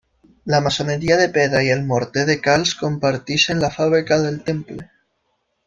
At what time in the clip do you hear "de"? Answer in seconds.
1.19-1.27, 2.31-2.37